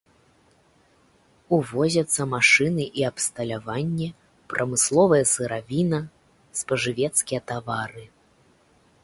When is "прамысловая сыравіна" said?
4.55-5.99